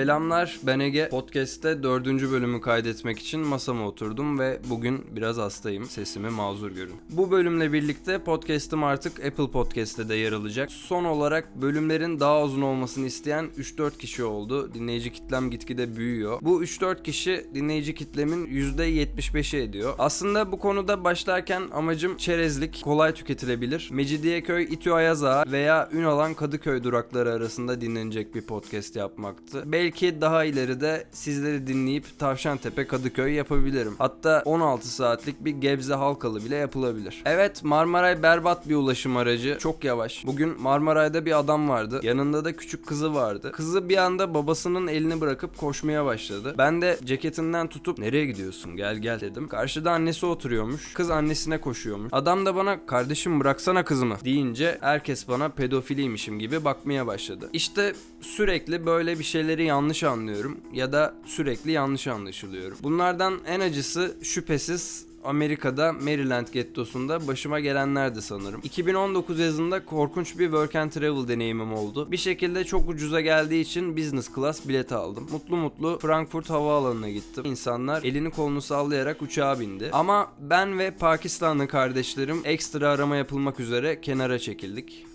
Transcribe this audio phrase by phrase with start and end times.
[0.00, 1.08] Selamlar ben Ege.
[1.08, 5.84] Podcast'te dördüncü bölümü kaydetmek için masama oturdum ve bugün biraz hastayım.
[5.84, 6.94] Sesimi mazur görün.
[7.10, 10.72] Bu bölümle birlikte podcast'ım artık Apple Podcast'te de yer alacak.
[10.72, 14.74] Son olarak bölümlerin daha uzun olmasını isteyen 3-4 kişi oldu.
[14.74, 16.38] Dinleyici kitlem gitgide büyüyor.
[16.42, 19.94] Bu 3-4 kişi dinleyici kitlemin %75'i ediyor.
[19.98, 23.88] Aslında bu konuda başlarken amacım çerezlik, kolay tüketilebilir.
[23.92, 29.62] Mecidiyeköy, İTÜ Ayaza veya Ünalan Kadıköy durakları arasında dinlenecek bir podcast yapmaktı.
[29.66, 29.89] Belki
[30.20, 33.94] daha ileride sizleri dinleyip Tavşantepe Kadıköy yapabilirim.
[33.98, 37.22] Hatta 16 saatlik bir Gebze Halkalı bile yapılabilir.
[37.24, 39.58] Evet Marmaray berbat bir ulaşım aracı.
[39.60, 40.26] Çok yavaş.
[40.26, 42.00] Bugün Marmaray'da bir adam vardı.
[42.02, 43.52] Yanında da küçük kızı vardı.
[43.52, 46.54] Kızı bir anda babasının elini bırakıp koşmaya başladı.
[46.58, 49.48] Ben de ceketinden tutup nereye gidiyorsun gel gel dedim.
[49.48, 50.92] Karşıda annesi oturuyormuş.
[50.94, 52.08] Kız annesine koşuyormuş.
[52.12, 57.50] Adam da bana kardeşim bıraksana kızımı deyince herkes bana pedofiliymişim gibi bakmaya başladı.
[57.52, 62.78] İşte sürekli böyle bir şeyleri yanlış anlıyorum ya da sürekli yanlış anlaşılıyorum.
[62.82, 68.60] Bunlardan en acısı şüphesiz Amerika'da Maryland gettosunda başıma gelenlerdi sanırım.
[68.64, 72.12] 2019 yazında korkunç bir work and travel deneyimim oldu.
[72.12, 75.28] Bir şekilde çok ucuza geldiği için business class bilet aldım.
[75.32, 77.44] Mutlu mutlu Frankfurt havaalanına gittim.
[77.46, 79.90] İnsanlar elini kolunu sallayarak uçağa bindi.
[79.92, 85.06] Ama ben ve Pakistanlı kardeşlerim ekstra arama yapılmak üzere kenara çekildik.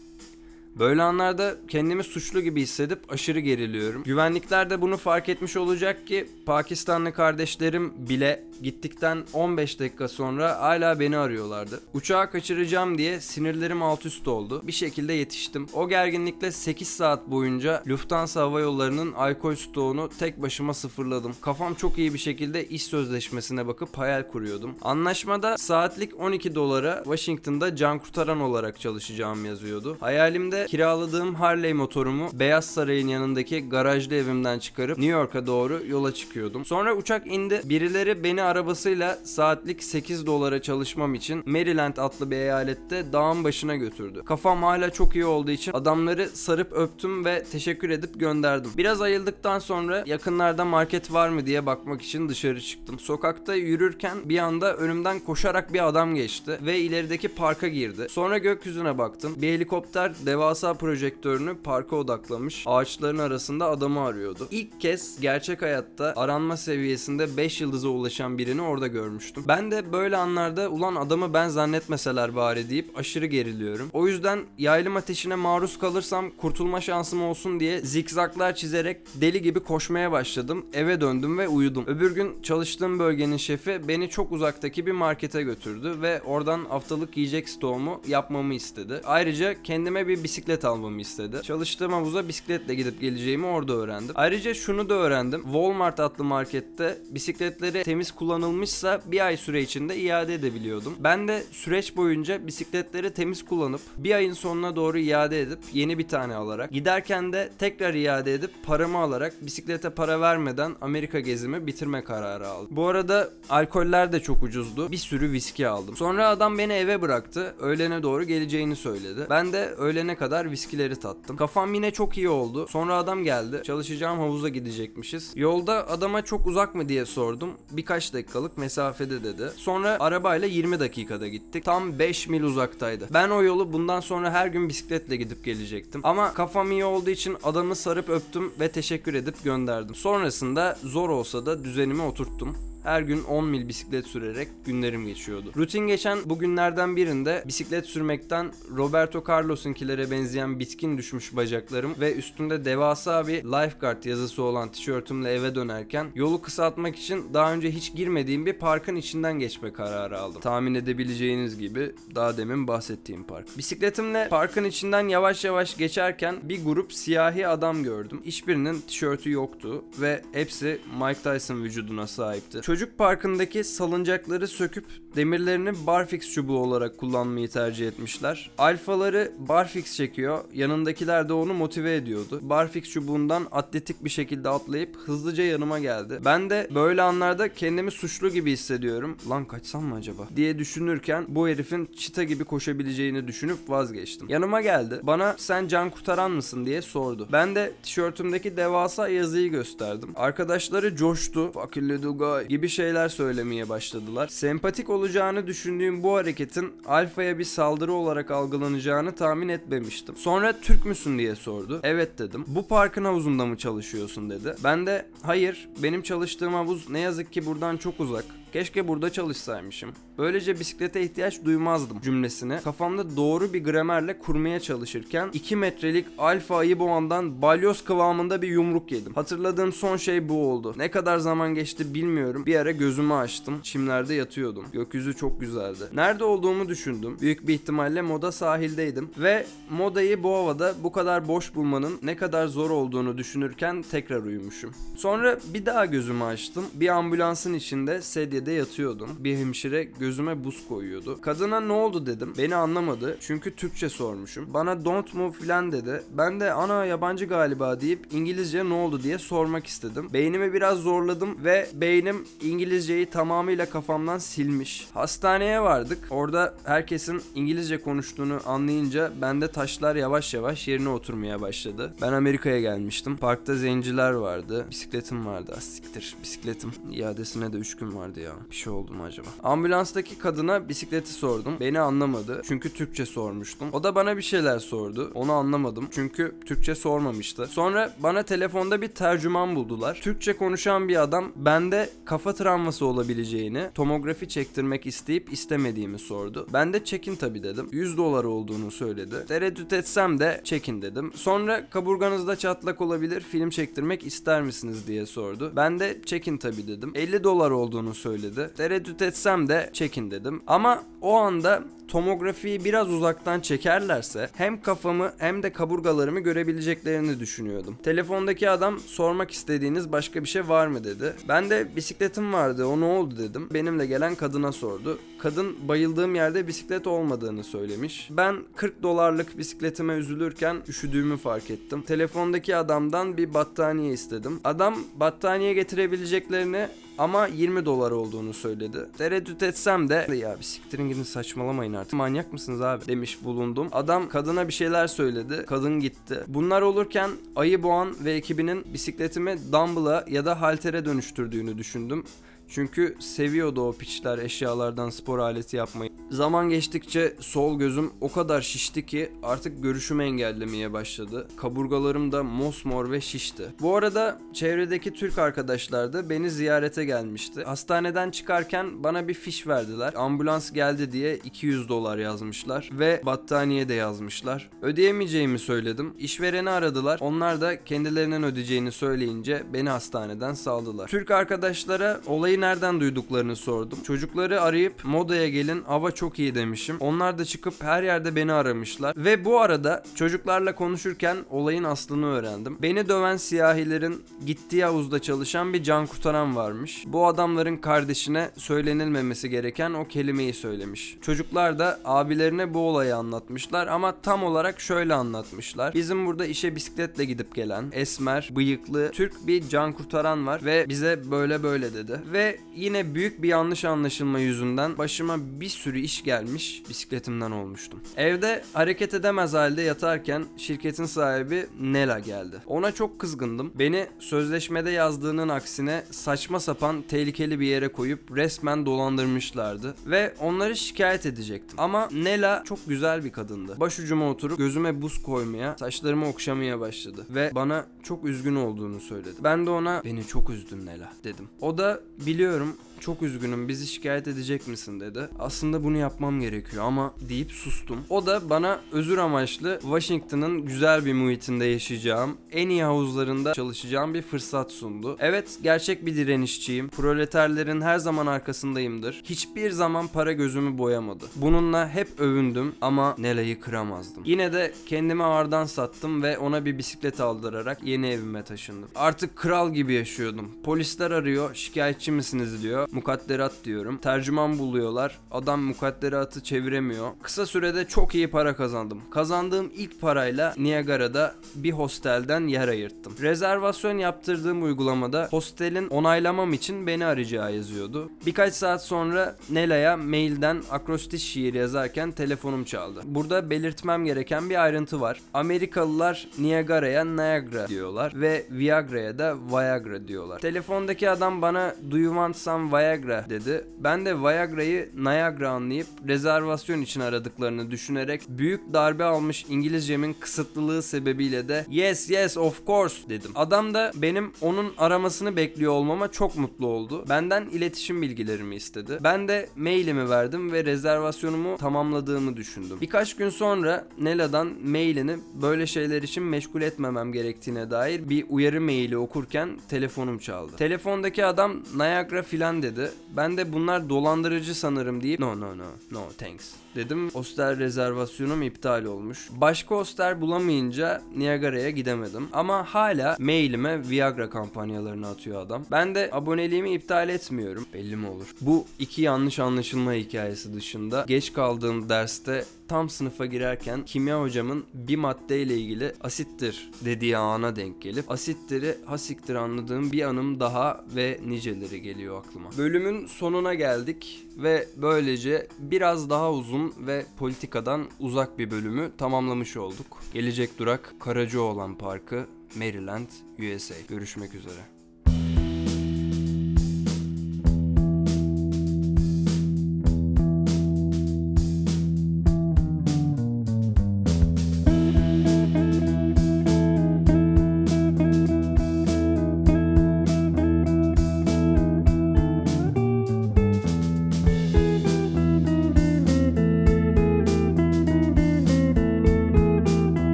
[0.80, 4.04] Böyle anlarda kendimi suçlu gibi hissedip aşırı geriliyorum.
[4.04, 11.00] Güvenlikler de bunu fark etmiş olacak ki Pakistanlı kardeşlerim bile gittikten 15 dakika sonra hala
[11.00, 11.82] beni arıyorlardı.
[11.94, 14.62] Uçağı kaçıracağım diye sinirlerim alt üst oldu.
[14.68, 15.68] Bir şekilde yetiştim.
[15.74, 21.36] O gerginlikle 8 saat boyunca Lufthansa Hava Yolları'nın alkol stoğunu tek başıma sıfırladım.
[21.42, 24.76] Kafam çok iyi bir şekilde iş sözleşmesine bakıp hayal kuruyordum.
[24.82, 29.98] Anlaşmada saatlik 12 dolara Washington'da can kurtaran olarak çalışacağım yazıyordu.
[30.00, 36.66] Hayalimde kiraladığım Harley motorumu Beyaz Saray'ın yanındaki garajlı evimden çıkarıp New York'a doğru yola çıkıyordum.
[36.66, 37.62] Sonra uçak indi.
[37.64, 44.22] Birileri beni arabasıyla saatlik 8 dolara çalışmam için Maryland adlı bir eyalette dağın başına götürdü.
[44.26, 48.72] Kafam hala çok iyi olduğu için adamları sarıp öptüm ve teşekkür edip gönderdim.
[48.78, 53.00] Biraz ayıldıktan sonra yakınlarda market var mı diye bakmak için dışarı çıktım.
[53.00, 58.08] Sokakta yürürken bir anda önümden koşarak bir adam geçti ve ilerideki parka girdi.
[58.10, 59.34] Sonra gökyüzüne baktım.
[59.38, 62.64] Bir helikopter devasa projektörünü parka odaklamış.
[62.66, 64.48] Ağaçların arasında adamı arıyordu.
[64.52, 69.44] İlk kez gerçek hayatta aranma seviyesinde 5 yıldıza ulaşan birini orada görmüştüm.
[69.48, 73.90] Ben de böyle anlarda ulan adamı ben zannetmeseler bari deyip aşırı geriliyorum.
[73.94, 80.12] O yüzden yaylım ateşine maruz kalırsam kurtulma şansım olsun diye zikzaklar çizerek deli gibi koşmaya
[80.12, 80.66] başladım.
[80.74, 81.84] Eve döndüm ve uyudum.
[81.88, 87.50] Öbür gün çalıştığım bölgenin şefi beni çok uzaktaki bir markete götürdü ve oradan haftalık yiyecek
[87.50, 89.02] stoğumu yapmamı istedi.
[89.06, 91.42] Ayrıca kendime bir bisiklet almamı istedi.
[91.44, 94.16] Çalıştığım havuza bisikletle gidip geleceğimi orada öğrendim.
[94.16, 95.44] Ayrıca şunu da öğrendim.
[95.44, 100.94] Walmart adlı markette bisikletleri temiz kullanılmışsa bir ay süre içinde iade edebiliyordum.
[101.00, 106.08] Ben de süreç boyunca bisikletleri temiz kullanıp bir ayın sonuna doğru iade edip yeni bir
[106.08, 112.04] tane alarak giderken de tekrar iade edip paramı alarak bisiklete para vermeden Amerika gezimi bitirme
[112.04, 112.68] kararı aldım.
[112.72, 114.92] Bu arada alkoller de çok ucuzdu.
[114.92, 115.96] Bir sürü viski aldım.
[115.96, 117.56] Sonra adam beni eve bıraktı.
[117.60, 119.28] Öğlene doğru geleceğini söyledi.
[119.30, 121.38] Ben de öğlene kadar viskileri tattım.
[121.38, 122.68] Kafam yine çok iyi oldu.
[122.70, 123.62] Sonra adam geldi.
[123.64, 125.32] Çalışacağım havuza gidecekmişiz.
[125.36, 127.50] Yolda adama çok uzak mı diye sordum.
[127.72, 129.52] Birkaç dakikalık mesafede dedi.
[129.56, 131.66] Sonra arabayla 20 dakikada gittik.
[131.66, 133.08] Tam 5 mil uzaktaydı.
[133.14, 136.02] Ben o yolu bundan sonra her gün bisikletle gidip gelecektim.
[136.04, 139.96] Ama kafam iyi olduğu için adamı sarıp öptüm ve teşekkür edip gönderdim.
[139.96, 142.75] Sonrasında zor olsa da düzenimi oturttum.
[142.86, 145.52] Her gün 10 mil bisiklet sürerek günlerim geçiyordu.
[145.58, 152.66] Rutin geçen bu günlerden birinde bisiklet sürmekten Roberto Carlos'unkilere benzeyen bitkin düşmüş bacaklarım ve üstünde
[152.66, 158.46] devasa bir lifeguard yazısı olan tişörtümle eve dönerken yolu kısaltmak için daha önce hiç girmediğim
[158.46, 160.42] bir parkın içinden geçme kararı aldım.
[160.42, 163.58] Tahmin edebileceğiniz gibi daha demin bahsettiğim park.
[163.58, 168.22] Bisikletimle parkın içinden yavaş yavaş geçerken bir grup siyahi adam gördüm.
[168.26, 172.62] Hiçbirinin tişörtü yoktu ve hepsi Mike Tyson vücuduna sahipti.
[172.62, 174.86] Çocuk parkındaki salıncakları söküp
[175.16, 178.52] demirlerini barfix çubuğu olarak kullanmayı tercih etmişler.
[178.58, 182.40] Alfaları barfix çekiyor, yanındakiler de onu motive ediyordu.
[182.42, 186.20] Barfix çubuğundan atletik bir şekilde atlayıp hızlıca yanıma geldi.
[186.26, 189.18] Ben de böyle anlarda kendimi suçlu gibi hissediyorum.
[189.30, 190.28] Lan kaçsam mı acaba?
[190.36, 194.30] diye düşünürken bu herifin çita gibi koşabileceğini düşünüp vazgeçtim.
[194.30, 195.00] Yanıma geldi.
[195.04, 197.28] Bana sen can kurtaran mısın diye sordu.
[197.32, 200.10] Ben de tişörtümdeki devasa yazıyı gösterdim.
[200.16, 201.52] Arkadaşları coştu.
[201.52, 204.28] Fucking little guy gibi gibi şeyler söylemeye başladılar.
[204.28, 210.16] Sempatik olacağını düşündüğüm bu hareketin Alfa'ya bir saldırı olarak algılanacağını tahmin etmemiştim.
[210.18, 211.80] Sonra Türk müsün diye sordu.
[211.84, 212.44] Evet dedim.
[212.48, 214.56] Bu parkın havuzunda mı çalışıyorsun dedi.
[214.64, 218.26] Ben de hayır benim çalıştığım havuz ne yazık ki buradan çok uzak.
[218.54, 219.92] Keşke burada çalışsaymışım.
[220.18, 226.80] Böylece bisiklete ihtiyaç duymazdım cümlesini kafamda doğru bir gramerle kurmaya çalışırken 2 metrelik alfa ayı
[226.80, 229.14] boğandan balyoz kıvamında bir yumruk yedim.
[229.14, 230.74] Hatırladığım son şey bu oldu.
[230.78, 232.46] Ne kadar zaman geçti bilmiyorum.
[232.46, 233.62] Bir ara gözümü açtım.
[233.64, 234.66] Çimlerde yatıyordum.
[234.74, 235.84] Gökyüzü çok güzeldi.
[235.94, 237.18] Nerede olduğumu düşündüm.
[237.22, 239.10] Büyük bir ihtimalle moda sahildeydim.
[239.18, 244.72] Ve modayı bu havada bu kadar boş bulmanın ne kadar zor olduğunu düşünürken tekrar uyumuşum.
[244.98, 246.66] Sonra bir daha gözümü açtım.
[246.74, 248.02] Bir ambulansın içinde
[248.46, 249.10] sedyede yatıyordum.
[249.20, 251.22] Bir hemşire gözüme buz koyuyordu.
[251.22, 252.34] Kadına ne oldu dedim.
[252.38, 253.18] Beni anlamadı.
[253.20, 254.54] Çünkü Türkçe sormuşum.
[254.54, 256.04] Bana don't move filan dedi.
[256.18, 260.10] Ben de ana yabancı galiba deyip İngilizce ne oldu diye sormak istedim.
[260.14, 264.88] Beynimi biraz zorladım ve beynim İngilizceyi tamamıyla kafamdan silmiş.
[264.94, 265.98] Hastaneye vardık.
[266.10, 271.94] Orada herkesin İngilizce konuştuğunu anlayınca bende taşlar yavaş yavaş yerine oturmaya başladı.
[272.02, 273.18] Ben Amerika'ya gelmiştim.
[273.18, 274.66] Parkta zenciler vardı.
[274.70, 275.54] Bisikletim vardı.
[275.58, 276.16] Ah, siktir.
[276.24, 276.72] Bisikletim.
[276.92, 278.25] İadesine de 3 gün vardı ya.
[278.50, 279.28] Bir şey oldu mu acaba?
[279.44, 281.54] Ambulanstaki kadına bisikleti sordum.
[281.60, 282.42] Beni anlamadı.
[282.48, 283.70] Çünkü Türkçe sormuştum.
[283.74, 285.12] O da bana bir şeyler sordu.
[285.14, 285.88] Onu anlamadım.
[285.92, 287.48] Çünkü Türkçe sormamıştı.
[287.48, 290.00] Sonra bana telefonda bir tercüman buldular.
[290.04, 296.48] Türkçe konuşan bir adam bende kafa travması olabileceğini, tomografi çektirmek isteyip istemediğimi sordu.
[296.54, 297.70] Ben de çekin tabi dedim.
[297.72, 299.16] 100 dolar olduğunu söyledi.
[299.28, 301.12] Tereddüt etsem de çekin dedim.
[301.16, 305.52] Sonra kaburganızda çatlak olabilir, film çektirmek ister misiniz diye sordu.
[305.56, 306.92] Ben de çekin tabi dedim.
[306.96, 308.15] 50 dolar olduğunu söyledi.
[308.58, 310.42] Tereddüt etsem de çekin dedim.
[310.48, 317.78] Ama o anda tomografiyi biraz uzaktan çekerlerse hem kafamı hem de kaburgalarımı görebileceklerini düşünüyordum.
[317.84, 321.14] Telefondaki adam sormak istediğiniz başka bir şey var mı dedi.
[321.28, 323.50] Ben de bisikletim vardı o ne oldu dedim.
[323.54, 325.00] Benimle gelen kadına sordu.
[325.20, 328.08] Kadın bayıldığım yerde bisiklet olmadığını söylemiş.
[328.12, 331.82] Ben 40 dolarlık bisikletime üzülürken üşüdüğümü fark ettim.
[331.82, 334.40] Telefondaki adamdan bir battaniye istedim.
[334.44, 336.68] Adam battaniye getirebileceklerini
[336.98, 338.78] ama 20 dolar olduğunu söyledi.
[338.98, 341.94] Tereddüt etsem de ya bir siktirin gidin saçmalamayın artık.
[341.94, 343.68] Manyak mısınız abi demiş bulundum.
[343.72, 345.44] Adam kadına bir şeyler söyledi.
[345.48, 346.24] Kadın gitti.
[346.28, 352.04] Bunlar olurken Ayı Boğan ve ekibinin bisikletimi dumbbell'a ya da haltere dönüştürdüğünü düşündüm.
[352.48, 355.92] Çünkü seviyordu o piçler eşyalardan spor aleti yapmayı.
[356.10, 361.28] Zaman geçtikçe sol gözüm o kadar şişti ki artık görüşümü engellemeye başladı.
[361.38, 363.44] Kaburgalarım da mosmor ve şişti.
[363.62, 367.44] Bu arada çevredeki Türk arkadaşlar da beni ziyarete gelmişti.
[367.44, 369.94] Hastaneden çıkarken bana bir fiş verdiler.
[369.94, 374.50] Ambulans geldi diye 200 dolar yazmışlar ve battaniye de yazmışlar.
[374.62, 375.94] Ödeyemeyeceğimi söyledim.
[375.98, 377.00] İşvereni aradılar.
[377.02, 380.88] Onlar da kendilerinin ödeyeceğini söyleyince beni hastaneden saldılar.
[380.88, 383.80] Türk arkadaşlara olayı nereden duyduklarını sordum.
[383.84, 386.78] Çocukları arayıp modaya gelin hava çok iyi demişim.
[386.80, 388.94] Onlar da çıkıp her yerde beni aramışlar.
[388.98, 392.58] Ve bu arada çocuklarla konuşurken olayın aslını öğrendim.
[392.62, 396.84] Beni döven siyahilerin gittiği havuzda çalışan bir can kurtaran varmış.
[396.88, 400.98] Bu adamların kardeşine söylenilmemesi gereken o kelimeyi söylemiş.
[401.02, 405.74] Çocuklar da abilerine bu olayı anlatmışlar ama tam olarak şöyle anlatmışlar.
[405.74, 411.12] Bizim burada işe bisikletle gidip gelen esmer, bıyıklı Türk bir can kurtaran var ve bize
[411.12, 412.02] böyle böyle dedi.
[412.14, 412.25] Ve
[412.56, 417.80] yine büyük bir yanlış anlaşılma yüzünden başıma bir sürü iş gelmiş bisikletimden olmuştum.
[417.98, 422.42] Evde hareket edemez halde yatarken şirketin sahibi Nela geldi.
[422.46, 423.52] Ona çok kızgındım.
[423.60, 431.06] Beni sözleşmede yazdığının aksine saçma sapan tehlikeli bir yere koyup resmen dolandırmışlardı ve onları şikayet
[431.06, 431.60] edecektim.
[431.60, 433.60] Ama Nela çok güzel bir kadındı.
[433.60, 439.16] Başucuma oturup gözüme buz koymaya, saçlarımı okşamaya başladı ve bana çok üzgün olduğunu söyledi.
[439.24, 441.30] Ben de ona beni çok üzdün Nela dedim.
[441.42, 441.82] O da
[442.16, 445.10] biliyorum çok üzgünüm bizi şikayet edecek misin dedi.
[445.20, 447.80] Aslında bunu yapmam gerekiyor ama deyip sustum.
[447.90, 454.02] O da bana özür amaçlı Washington'ın güzel bir muhitinde yaşayacağım, en iyi havuzlarında çalışacağım bir
[454.02, 454.98] fırsat sundu.
[455.00, 456.70] Evet gerçek bir direnişçiyim.
[456.70, 459.02] Proleterlerin her zaman arkasındayımdır.
[459.04, 461.06] Hiçbir zaman para gözümü boyamadı.
[461.16, 464.04] Bununla hep övündüm ama Nela'yı kıramazdım.
[464.06, 468.70] Yine de kendimi ağırdan sattım ve ona bir bisiklet aldırarak yeni evime taşındım.
[468.76, 470.32] Artık kral gibi yaşıyordum.
[470.44, 473.78] Polisler arıyor, şikayetçi misiniz diyor mukadderat diyorum.
[473.78, 475.00] Tercüman buluyorlar.
[475.12, 476.90] Adam mukadderatı çeviremiyor.
[477.02, 478.82] Kısa sürede çok iyi para kazandım.
[478.92, 482.94] Kazandığım ilk parayla Niagara'da bir hostelden yer ayırttım.
[483.02, 487.90] Rezervasyon yaptırdığım uygulamada hostelin onaylamam için beni arayacağı yazıyordu.
[488.06, 492.82] Birkaç saat sonra Nela'ya mailden akrostiş şiir yazarken telefonum çaldı.
[492.86, 495.02] Burada belirtmem gereken bir ayrıntı var.
[495.14, 500.20] Amerikalılar Niagara'ya Niagara diyorlar ve Viagra'ya da Viagra diyorlar.
[500.20, 503.46] Telefondaki adam bana Do you want some Viagra dedi.
[503.58, 511.28] Ben de Viagra'yı Niagara anlayıp rezervasyon için aradıklarını düşünerek büyük darbe almış İngilizcemin kısıtlılığı sebebiyle
[511.28, 513.12] de yes yes of course dedim.
[513.16, 516.86] Adam da benim onun aramasını bekliyor olmama çok mutlu oldu.
[516.90, 518.78] Benden iletişim bilgilerimi istedi.
[518.84, 522.58] Ben de mailimi verdim ve rezervasyonumu tamamladığımı düşündüm.
[522.62, 528.78] Birkaç gün sonra Nela'dan mailini böyle şeyler için meşgul etmemem gerektiğine dair bir uyarı maili
[528.78, 530.36] okurken telefonum çaldı.
[530.38, 532.72] Telefondaki adam Niagara filan dedi.
[532.98, 536.90] Ben de bunlar dolandırıcı sanırım deyip no no no no thanks dedim.
[536.90, 539.10] Hostel rezervasyonum iptal olmuş.
[539.12, 542.08] Başka hostel bulamayınca Niagara'ya gidemedim.
[542.14, 545.46] Ama hala mailime Viagra kampanyalarını atıyor adam.
[545.52, 547.46] Ben de aboneliğimi iptal etmiyorum.
[547.54, 548.16] Belli mi olur?
[548.22, 554.76] Bu iki yanlış anlaşılma hikayesi dışında geç kaldığım derste tam sınıfa girerken kimya hocamın bir
[554.76, 561.62] maddeyle ilgili asittir dediği ana denk gelip asitleri hasiktir anladığım bir anım daha ve niceleri
[561.62, 562.30] geliyor aklıma.
[562.38, 569.82] Bölümün sonuna geldik ve böylece biraz daha uzun ve politikadan uzak bir bölümü tamamlamış olduk.
[569.94, 572.88] Gelecek durak Karacaoğlan Parkı, Maryland,
[573.20, 573.56] USA.
[573.70, 574.55] Görüşmek üzere.